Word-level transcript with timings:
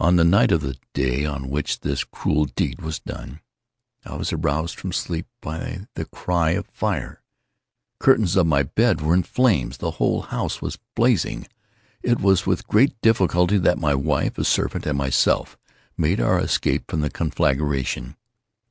On 0.00 0.16
the 0.16 0.24
night 0.24 0.50
of 0.52 0.62
the 0.62 0.78
day 0.94 1.26
on 1.26 1.50
which 1.50 1.80
this 1.80 2.02
cruel 2.02 2.46
deed 2.46 2.80
was 2.80 2.98
done, 2.98 3.40
I 4.02 4.14
was 4.14 4.32
aroused 4.32 4.80
from 4.80 4.90
sleep 4.90 5.26
by 5.42 5.80
the 5.96 6.06
cry 6.06 6.52
of 6.52 6.66
fire. 6.68 7.22
The 7.98 8.04
curtains 8.06 8.36
of 8.36 8.46
my 8.46 8.62
bed 8.62 9.02
were 9.02 9.12
in 9.12 9.22
flames. 9.22 9.76
The 9.76 9.90
whole 10.00 10.22
house 10.22 10.62
was 10.62 10.78
blazing. 10.96 11.46
It 12.02 12.20
was 12.22 12.46
with 12.46 12.66
great 12.68 12.98
difficulty 13.02 13.58
that 13.58 13.76
my 13.76 13.94
wife, 13.94 14.38
a 14.38 14.44
servant, 14.44 14.86
and 14.86 14.96
myself, 14.96 15.58
made 15.98 16.22
our 16.22 16.40
escape 16.40 16.90
from 16.90 17.02
the 17.02 17.10
conflagration. 17.10 18.16